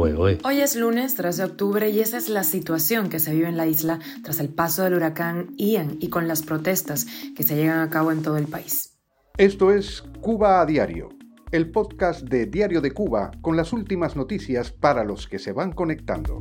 [0.00, 3.56] Hoy es lunes 3 de octubre y esa es la situación que se vive en
[3.56, 7.80] la isla tras el paso del huracán Ian y con las protestas que se llegan
[7.80, 8.96] a cabo en todo el país.
[9.38, 11.08] Esto es Cuba a Diario,
[11.50, 15.72] el podcast de Diario de Cuba con las últimas noticias para los que se van
[15.72, 16.38] conectando.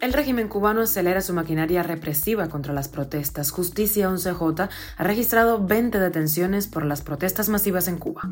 [0.00, 3.50] El régimen cubano acelera su maquinaria represiva contra las protestas.
[3.50, 8.30] Justicia 11J ha registrado 20 detenciones por las protestas masivas en Cuba.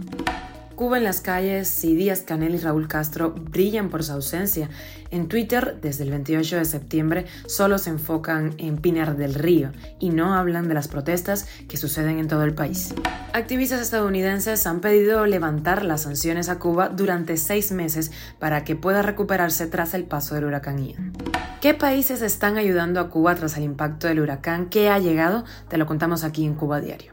[0.82, 4.68] Cuba en las calles y Díaz Canel y Raúl Castro brillan por su ausencia.
[5.12, 9.70] En Twitter, desde el 28 de septiembre, solo se enfocan en Pinar del Río
[10.00, 12.96] y no hablan de las protestas que suceden en todo el país.
[13.32, 19.02] Activistas estadounidenses han pedido levantar las sanciones a Cuba durante seis meses para que pueda
[19.02, 21.12] recuperarse tras el paso del huracán Ian.
[21.60, 25.44] ¿Qué países están ayudando a Cuba tras el impacto del huracán que ha llegado?
[25.68, 27.12] Te lo contamos aquí en Cuba Diario.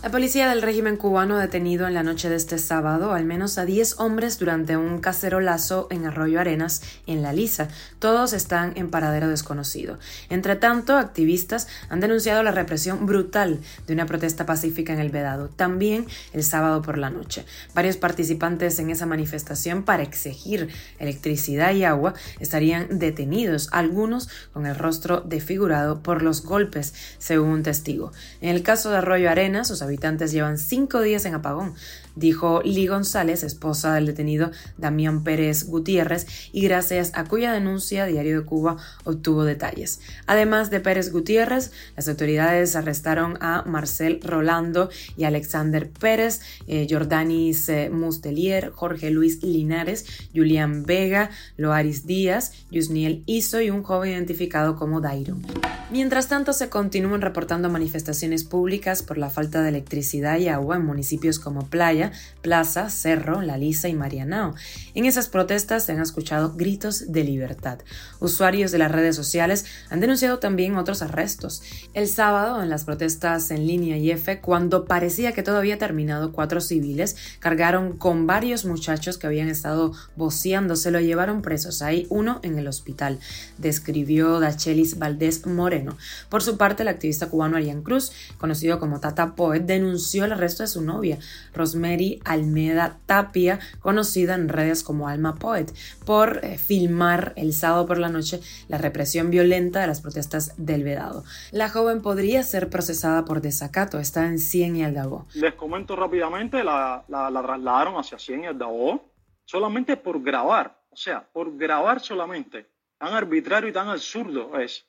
[0.00, 3.58] La policía del régimen cubano ha detenido en la noche de este sábado al menos
[3.58, 7.66] a 10 hombres durante un cacerolazo en Arroyo Arenas, en La Lisa.
[7.98, 9.98] Todos están en paradero desconocido.
[10.30, 15.48] Entre tanto, activistas han denunciado la represión brutal de una protesta pacífica en el Vedado,
[15.48, 17.44] también el sábado por la noche.
[17.74, 20.68] Varios participantes en esa manifestación para exigir
[21.00, 27.62] electricidad y agua estarían detenidos, algunos con el rostro desfigurado por los golpes, según un
[27.64, 28.12] testigo.
[28.40, 31.74] En el caso de Arroyo Arenas, sus habitantes llevan cinco días en apagón
[32.18, 38.40] dijo Lee González, esposa del detenido Damián Pérez Gutiérrez, y gracias a cuya denuncia Diario
[38.40, 40.00] de Cuba obtuvo detalles.
[40.26, 47.68] Además de Pérez Gutiérrez, las autoridades arrestaron a Marcel Rolando y Alexander Pérez, eh, Jordanis
[47.68, 54.76] eh, Mustelier, Jorge Luis Linares, Julián Vega, Loaris Díaz, Yusniel Iso y un joven identificado
[54.76, 55.36] como Dairo.
[55.90, 60.84] Mientras tanto, se continúan reportando manifestaciones públicas por la falta de electricidad y agua en
[60.84, 62.07] municipios como Playa,
[62.42, 64.54] Plaza, Cerro, La Lisa y Marianao.
[64.94, 67.78] En esas protestas se han escuchado gritos de libertad.
[68.20, 71.62] Usuarios de las redes sociales han denunciado también otros arrestos.
[71.94, 76.32] El sábado, en las protestas en línea y F, cuando parecía que todo había terminado,
[76.32, 81.82] cuatro civiles cargaron con varios muchachos que habían estado voceando, se lo llevaron presos.
[81.82, 83.18] Hay uno en el hospital,
[83.58, 85.96] describió Dachelis Valdés Moreno.
[86.28, 90.62] Por su parte, el activista cubano Arián Cruz, conocido como Tata Poet, denunció el arresto
[90.62, 91.18] de su novia,
[91.54, 95.72] Rosemary Almeda Tapia, conocida en redes como Alma Poet,
[96.04, 100.84] por eh, filmar el sábado por la noche la represión violenta de las protestas del
[100.84, 101.24] Vedado.
[101.50, 105.26] La joven podría ser procesada por desacato, está en Cien y Aldabó.
[105.34, 109.12] Les comento rápidamente, la, la, trasladaron hacia Cien y Aldabó
[109.44, 112.66] solamente por grabar, o sea, por grabar solamente.
[112.98, 114.84] Tan arbitrario y tan absurdo es.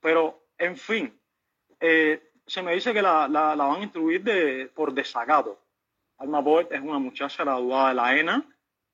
[0.00, 1.18] Pero, en fin,
[1.80, 5.58] eh, se me dice que la, la, van a instruir de, por desacato.
[6.18, 8.44] Alma Poet es una muchacha graduada de la ENA,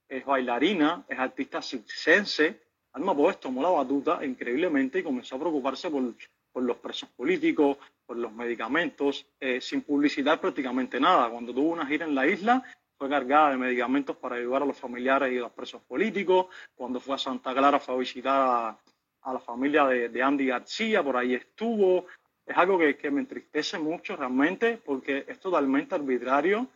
[0.08, 2.60] es bailarina, es artista circense.
[2.92, 6.14] Alma Poet tomó la batuta increíblemente y comenzó a preocuparse por,
[6.52, 11.30] por los presos políticos, por los medicamentos, eh, sin publicitar prácticamente nada.
[11.30, 12.62] Cuando tuvo una gira en la isla,
[12.98, 16.46] fue cargada de medicamentos para ayudar a los familiares y a los presos políticos.
[16.74, 18.76] Cuando fue a Santa Clara fue a visitar
[19.22, 22.06] a, la familia de, Andy García, por ahí estuvo.
[22.44, 26.68] Es algo que, que me entristece mucho realmente porque es totalmente arbitrario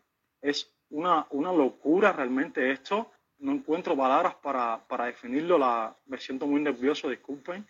[0.48, 3.10] es una, una locura realmente esto.
[3.38, 5.58] No encuentro palabras para, para definirlo.
[5.58, 7.66] La, me siento muy nervioso, disculpen.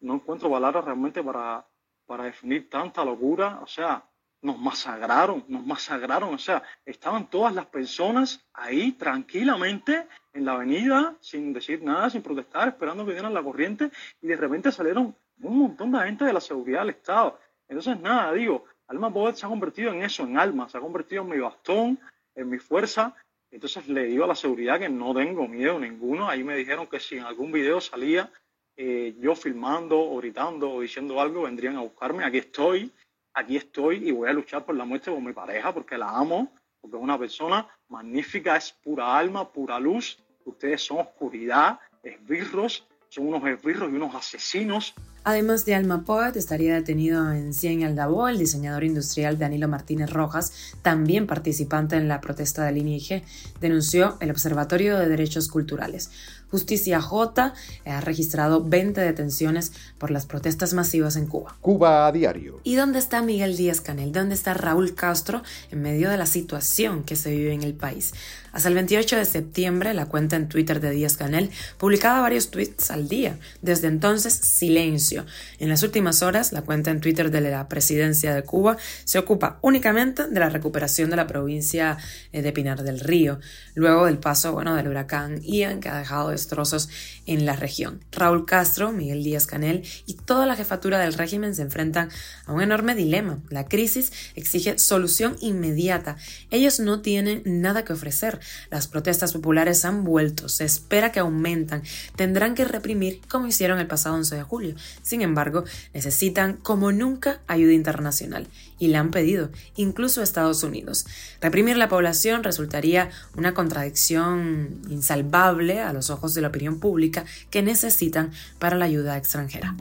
[0.00, 1.66] No encuentro palabras realmente para,
[2.06, 3.60] para definir tanta locura.
[3.62, 4.02] O sea,
[4.42, 6.34] nos masacraron, nos masacraron.
[6.34, 12.22] O sea, estaban todas las personas ahí tranquilamente en la avenida, sin decir nada, sin
[12.22, 13.90] protestar, esperando que dieran la corriente,
[14.22, 17.38] y de repente salieron un montón de gente de la seguridad del Estado.
[17.68, 21.22] Entonces, nada, digo, Alma Poder se ha convertido en eso, en alma, se ha convertido
[21.22, 21.98] en mi bastón,
[22.34, 23.14] en mi fuerza.
[23.50, 26.28] Entonces le digo a la seguridad que no tengo miedo ninguno.
[26.28, 28.30] Ahí me dijeron que si en algún video salía
[28.76, 32.24] eh, yo filmando o gritando o diciendo algo, vendrían a buscarme.
[32.24, 32.92] Aquí estoy,
[33.34, 36.52] aquí estoy y voy a luchar por la muerte con mi pareja porque la amo,
[36.80, 40.18] porque es una persona magnífica, es pura alma, pura luz.
[40.44, 46.74] Ustedes son oscuridad, esbirros, son unos esbirros y unos asesinos Además de Alma Poet, estaría
[46.74, 52.64] detenido en Cien Aldabó el diseñador industrial Danilo Martínez Rojas, también participante en la protesta
[52.64, 53.22] del INIG,
[53.60, 56.10] denunció el Observatorio de Derechos Culturales.
[56.50, 61.56] Justicia J ha registrado 20 detenciones por las protestas masivas en Cuba.
[61.60, 62.60] Cuba a diario.
[62.64, 64.10] ¿Y dónde está Miguel Díaz Canel?
[64.10, 68.14] ¿Dónde está Raúl Castro en medio de la situación que se vive en el país?
[68.52, 72.90] Hasta el 28 de septiembre, la cuenta en Twitter de Díaz Canel publicaba varios tweets
[72.90, 73.38] al día.
[73.62, 75.09] Desde entonces, silencio
[75.58, 79.58] En las últimas horas, la cuenta en Twitter de la presidencia de Cuba se ocupa
[79.62, 81.98] únicamente de la recuperación de la provincia
[82.32, 83.40] eh, de Pinar del Río,
[83.74, 86.88] luego del paso bueno, del huracán Ian que ha dejado destrozos
[87.26, 88.04] en la región.
[88.12, 92.10] Raúl Castro, Miguel Díaz Canel y toda la jefatura del régimen se enfrentan
[92.46, 93.40] a un enorme dilema.
[93.48, 96.16] La crisis exige solución inmediata.
[96.50, 98.40] Ellos no tienen nada que ofrecer.
[98.70, 101.82] Las protestas populares han vuelto, se espera que aumentan.
[102.16, 104.74] Tendrán que reprimir como hicieron el pasado 11 de julio.
[105.02, 105.64] Sin embargo,
[105.94, 108.46] necesitan como nunca ayuda internacional
[108.78, 111.06] y la han pedido, incluso Estados Unidos.
[111.40, 117.62] Reprimir la población resultaría una contradicción insalvable a los ojos de la opinión pública que
[117.62, 119.76] necesitan para la ayuda extranjera.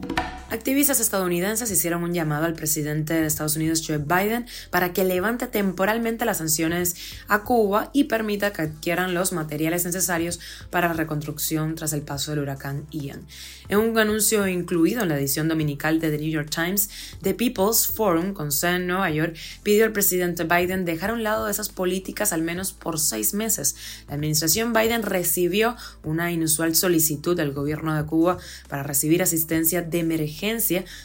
[0.52, 5.46] Activistas estadounidenses hicieron un llamado al presidente de Estados Unidos Joe Biden para que levante
[5.46, 6.96] temporalmente las sanciones
[7.28, 10.40] a Cuba y permita que adquieran los materiales necesarios
[10.72, 13.28] para la reconstrucción tras el paso del huracán Ian.
[13.68, 16.90] En un anuncio incluido en la edición dominical de The New York Times,
[17.22, 21.22] The People's Forum, con sede en Nueva York, pidió al presidente Biden dejar a un
[21.22, 23.76] lado esas políticas al menos por seis meses.
[24.08, 30.00] La administración Biden recibió una inusual solicitud del gobierno de Cuba para recibir asistencia de
[30.00, 30.39] emergencia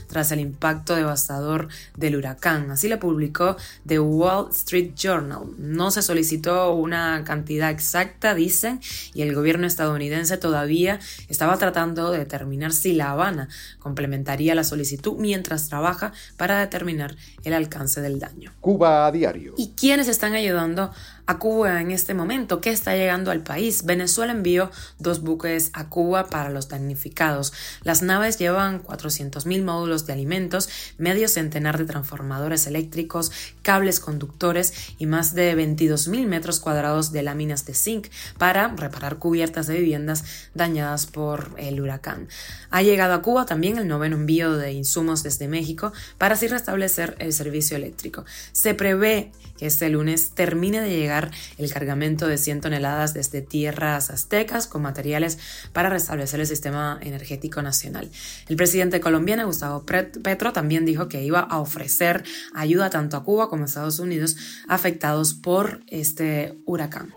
[0.06, 2.70] tras el impacto devastador del huracán.
[2.70, 5.42] Así lo publicó The Wall Street Journal.
[5.58, 8.80] No se solicitó una cantidad exacta, dicen,
[9.12, 13.48] y el gobierno estadounidense todavía estaba tratando de determinar si La Habana
[13.78, 18.52] complementaría la solicitud mientras trabaja para determinar el alcance del daño.
[18.60, 19.54] Cuba a diario.
[19.56, 20.92] ¿Y quiénes están ayudando
[21.26, 22.60] a Cuba en este momento?
[22.60, 23.84] ¿Qué está llegando al país?
[23.84, 27.52] Venezuela envió dos buques a Cuba para los damnificados.
[27.82, 28.82] Las naves llevan
[29.30, 30.68] 400.000 módulos de alimentos,
[30.98, 33.32] medio centenar de transformadores eléctricos,
[33.62, 39.66] cables conductores y más de 22.000 metros cuadrados de láminas de zinc para reparar cubiertas
[39.66, 40.24] de viviendas
[40.54, 42.28] dañadas por el huracán.
[42.70, 47.16] Ha llegado a Cuba también el noveno envío de insumos desde México para así restablecer
[47.18, 48.24] el servicio eléctrico.
[48.52, 54.10] Se prevé que este lunes termine de llegar el cargamento de 100 toneladas desde tierras
[54.10, 55.38] aztecas con materiales
[55.72, 58.10] para restablecer el sistema energético nacional.
[58.48, 63.48] El presidente colombiano Gustavo Petro también dijo que iba a ofrecer ayuda tanto a Cuba
[63.48, 67.12] como a Estados Unidos afectados por este huracán.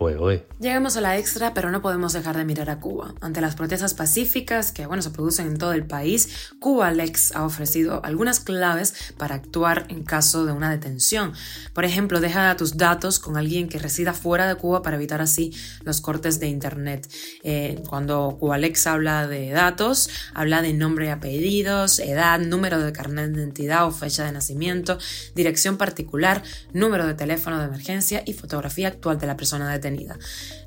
[0.60, 3.16] Llegamos a la extra, pero no podemos dejar de mirar a Cuba.
[3.20, 7.44] Ante las protestas pacíficas que bueno, se producen en todo el país, Cuba Lex ha
[7.44, 11.32] ofrecido algunas claves para actuar en caso de una detención.
[11.74, 15.52] Por ejemplo, deja tus datos con alguien que resida fuera de Cuba para evitar así
[15.82, 17.08] los cortes de Internet.
[17.42, 23.30] Eh, cuando Cubalex habla de datos, habla de nombre y apellidos, edad, número de carnet
[23.30, 24.98] de identidad o fecha de nacimiento,
[25.34, 26.42] dirección particular,
[26.72, 30.18] número de teléfono de emergencia y fotografía actual de la persona detenida.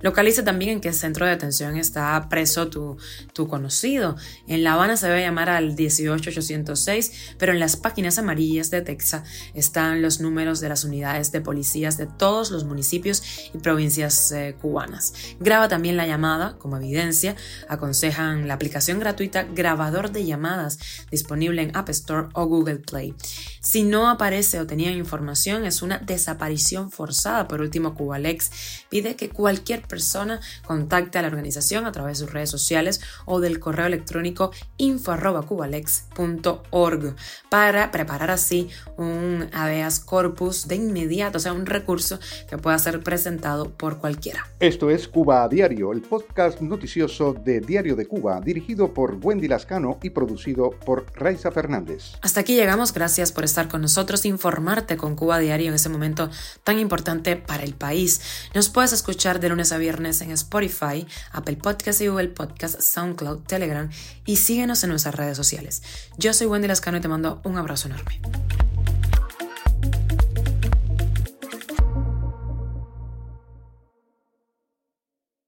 [0.01, 2.97] Localice también en qué centro de detención está preso tu,
[3.33, 4.15] tu conocido.
[4.47, 9.23] En La Habana se debe llamar al 18806, pero en las páginas amarillas de Texas
[9.53, 13.23] están los números de las unidades de policías de todos los municipios
[13.53, 15.13] y provincias eh, cubanas.
[15.39, 17.35] Graba también la llamada como evidencia.
[17.67, 20.79] Aconsejan la aplicación gratuita Grabador de Llamadas
[21.11, 23.13] disponible en App Store o Google Play.
[23.59, 27.47] Si no aparece o tenía información, es una desaparición forzada.
[27.47, 28.49] Por último, Cubalex
[28.89, 33.39] pide que cualquier persona contacte a la organización a través de sus redes sociales o
[33.39, 37.15] del correo electrónico info.cubalex.org
[37.49, 42.19] para preparar así un habeas corpus de inmediato, o sea, un recurso
[42.49, 44.47] que pueda ser presentado por cualquiera.
[44.59, 49.47] Esto es Cuba a Diario, el podcast noticioso de Diario de Cuba, dirigido por Wendy
[49.47, 52.13] Lascano y producido por Raiza Fernández.
[52.21, 56.29] Hasta aquí llegamos, gracias por estar con nosotros, informarte con Cuba Diario en ese momento
[56.63, 58.21] tan importante para el país.
[58.53, 63.43] Nos puedes escuchar de lunes a viernes en Spotify, Apple Podcasts y Google Podcasts, SoundCloud,
[63.43, 63.89] Telegram
[64.25, 65.81] y síguenos en nuestras redes sociales.
[66.17, 68.21] Yo soy Wendy Lascano y te mando un abrazo enorme.